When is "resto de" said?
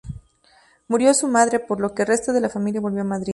2.07-2.41